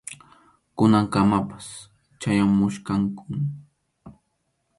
[0.77, 1.67] Kunankamapas
[2.19, 3.35] chayamuchkankum.